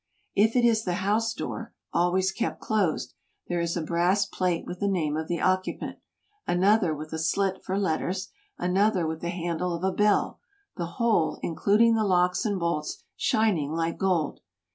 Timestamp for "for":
7.63-7.77